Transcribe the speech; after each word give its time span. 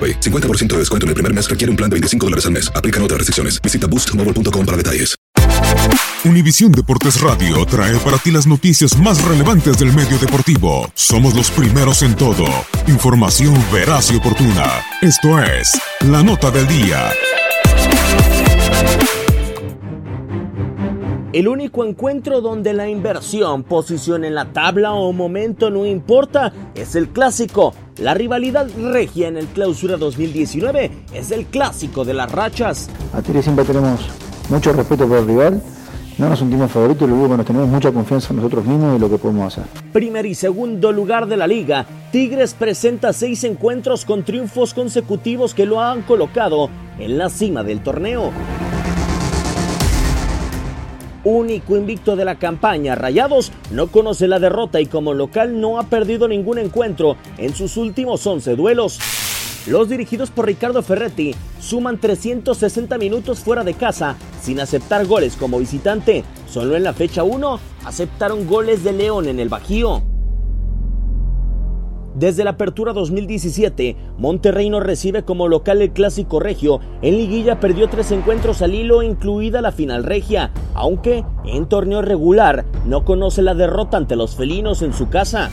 AroPay. 0.00 0.20
50% 0.20 0.68
de 0.68 0.78
descuento 0.78 1.04
en 1.04 1.08
el 1.08 1.14
primer 1.14 1.34
mes 1.34 1.50
requiere 1.50 1.70
un 1.70 1.76
plan 1.76 1.90
de 1.90 1.94
25 1.94 2.26
dólares 2.26 2.46
al 2.46 2.52
mes. 2.52 2.72
Aplican 2.74 3.02
otras 3.02 3.18
restricciones. 3.18 3.60
Visita 3.60 3.86
boostmobile.com 3.86 4.64
para 4.64 4.76
detalles. 4.76 5.20
Univisión 6.22 6.70
Deportes 6.70 7.18
Radio 7.22 7.64
trae 7.64 7.96
para 8.00 8.18
ti 8.18 8.30
las 8.30 8.46
noticias 8.46 8.98
más 8.98 9.24
relevantes 9.24 9.78
del 9.78 9.92
medio 9.94 10.18
deportivo. 10.18 10.90
Somos 10.94 11.34
los 11.34 11.50
primeros 11.50 12.02
en 12.02 12.14
todo. 12.14 12.44
Información 12.88 13.54
veraz 13.72 14.12
y 14.12 14.16
oportuna. 14.16 14.66
Esto 15.00 15.42
es 15.42 15.80
La 16.06 16.22
Nota 16.22 16.50
del 16.50 16.66
Día. 16.68 17.10
El 21.32 21.46
único 21.48 21.84
encuentro 21.84 22.40
donde 22.40 22.72
la 22.74 22.88
inversión, 22.88 23.62
posición 23.62 24.24
en 24.24 24.34
la 24.34 24.52
tabla 24.52 24.92
o 24.92 25.12
momento 25.12 25.70
no 25.70 25.86
importa 25.86 26.52
es 26.74 26.96
el 26.96 27.08
clásico. 27.10 27.72
La 28.00 28.14
rivalidad 28.14 28.66
regia 28.78 29.28
en 29.28 29.36
el 29.36 29.46
Clausura 29.48 29.98
2019 29.98 30.90
es 31.12 31.30
el 31.32 31.44
clásico 31.44 32.02
de 32.02 32.14
las 32.14 32.32
rachas. 32.32 32.88
A 33.12 33.20
Tigre 33.20 33.42
siempre 33.42 33.66
tenemos 33.66 34.00
mucho 34.48 34.72
respeto 34.72 35.06
por 35.06 35.18
el 35.18 35.26
rival. 35.26 35.62
No 36.16 36.30
nos 36.30 36.38
sentimos 36.38 36.70
favoritos, 36.70 37.06
luego 37.06 37.36
nos 37.36 37.44
tenemos 37.44 37.68
mucha 37.68 37.92
confianza 37.92 38.30
en 38.30 38.36
nosotros 38.36 38.64
mismos 38.64 38.96
y 38.96 39.00
lo 39.00 39.10
que 39.10 39.18
podemos 39.18 39.52
hacer. 39.52 39.70
Primer 39.92 40.24
y 40.24 40.34
segundo 40.34 40.92
lugar 40.92 41.26
de 41.26 41.36
la 41.36 41.46
liga, 41.46 41.84
Tigres 42.10 42.54
presenta 42.54 43.12
seis 43.12 43.44
encuentros 43.44 44.06
con 44.06 44.24
triunfos 44.24 44.72
consecutivos 44.72 45.52
que 45.52 45.66
lo 45.66 45.82
han 45.82 46.00
colocado 46.00 46.70
en 46.98 47.18
la 47.18 47.28
cima 47.28 47.62
del 47.64 47.82
torneo 47.82 48.32
único 51.24 51.76
invicto 51.76 52.16
de 52.16 52.24
la 52.24 52.38
campaña. 52.38 52.94
Rayados 52.94 53.52
no 53.70 53.88
conoce 53.88 54.28
la 54.28 54.38
derrota 54.38 54.80
y 54.80 54.86
como 54.86 55.14
local 55.14 55.60
no 55.60 55.78
ha 55.78 55.84
perdido 55.84 56.28
ningún 56.28 56.58
encuentro 56.58 57.16
en 57.38 57.54
sus 57.54 57.76
últimos 57.76 58.26
11 58.26 58.56
duelos. 58.56 58.98
Los 59.66 59.88
dirigidos 59.88 60.30
por 60.30 60.46
Ricardo 60.46 60.82
Ferretti 60.82 61.34
suman 61.60 61.98
360 61.98 62.96
minutos 62.98 63.40
fuera 63.40 63.62
de 63.62 63.74
casa 63.74 64.16
sin 64.40 64.58
aceptar 64.58 65.06
goles 65.06 65.36
como 65.36 65.58
visitante. 65.58 66.24
Solo 66.48 66.76
en 66.76 66.82
la 66.82 66.94
fecha 66.94 67.22
1 67.22 67.60
aceptaron 67.84 68.46
goles 68.46 68.82
de 68.82 68.92
León 68.92 69.28
en 69.28 69.38
el 69.38 69.48
Bajío. 69.48 70.09
Desde 72.20 72.44
la 72.44 72.50
apertura 72.50 72.92
2017, 72.92 73.96
Monterrey 74.18 74.68
no 74.68 74.78
recibe 74.80 75.22
como 75.22 75.48
local 75.48 75.80
el 75.80 75.92
clásico 75.92 76.38
regio. 76.38 76.78
En 77.00 77.16
liguilla 77.16 77.60
perdió 77.60 77.88
tres 77.88 78.12
encuentros 78.12 78.60
al 78.60 78.74
hilo, 78.74 79.02
incluida 79.02 79.62
la 79.62 79.72
final 79.72 80.04
regia, 80.04 80.50
aunque 80.74 81.24
en 81.46 81.64
torneo 81.64 82.02
regular 82.02 82.66
no 82.84 83.06
conoce 83.06 83.40
la 83.40 83.54
derrota 83.54 83.96
ante 83.96 84.16
los 84.16 84.36
felinos 84.36 84.82
en 84.82 84.92
su 84.92 85.08
casa. 85.08 85.48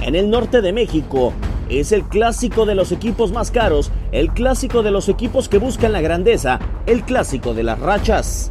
En 0.00 0.16
el 0.16 0.28
norte 0.28 0.62
de 0.62 0.72
México, 0.72 1.32
es 1.68 1.92
el 1.92 2.02
clásico 2.02 2.66
de 2.66 2.74
los 2.74 2.90
equipos 2.90 3.30
más 3.30 3.52
caros, 3.52 3.92
el 4.10 4.30
clásico 4.32 4.82
de 4.82 4.90
los 4.90 5.08
equipos 5.08 5.48
que 5.48 5.58
buscan 5.58 5.92
la 5.92 6.00
grandeza, 6.00 6.58
el 6.86 7.04
clásico 7.04 7.54
de 7.54 7.62
las 7.62 7.78
rachas. 7.78 8.50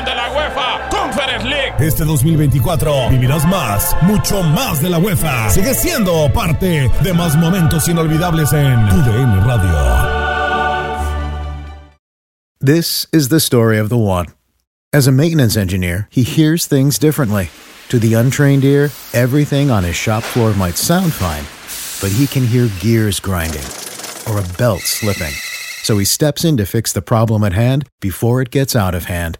Este 1.79 2.05
2024 2.05 3.09
vivirás 3.09 3.45
más, 3.47 3.95
mucho 4.03 4.43
más 4.43 4.81
de 4.81 4.89
la 4.89 4.99
UEFA. 4.99 5.49
Sigue 5.49 5.73
siendo 5.73 6.31
parte 6.33 6.89
de 7.03 7.13
más 7.13 7.35
momentos 7.35 7.87
inolvidables 7.87 8.53
en 8.53 8.77
UDN 8.85 9.43
Radio. 9.45 9.71
This 12.59 13.07
is 13.11 13.29
the 13.29 13.39
story 13.39 13.79
of 13.79 13.89
the 13.89 13.97
one. 13.97 14.27
As 14.93 15.07
a 15.07 15.11
maintenance 15.11 15.57
engineer, 15.57 16.07
he 16.11 16.23
hears 16.23 16.67
things 16.67 16.99
differently 16.99 17.49
To 17.91 17.99
the 17.99 18.13
untrained 18.13 18.63
ear, 18.63 18.89
everything 19.13 19.69
on 19.69 19.83
his 19.83 19.97
shop 19.97 20.23
floor 20.23 20.53
might 20.53 20.77
sound 20.77 21.11
fine, 21.11 21.43
but 21.99 22.15
he 22.17 22.25
can 22.25 22.47
hear 22.47 22.69
gears 22.79 23.19
grinding 23.19 23.67
or 24.29 24.39
a 24.39 24.47
belt 24.57 24.79
slipping. 24.79 25.33
So 25.83 25.97
he 25.97 26.05
steps 26.05 26.45
in 26.45 26.55
to 26.55 26.65
fix 26.65 26.93
the 26.93 27.01
problem 27.01 27.43
at 27.43 27.51
hand 27.51 27.89
before 27.99 28.41
it 28.41 28.49
gets 28.49 28.77
out 28.77 28.95
of 28.95 29.05
hand. 29.05 29.39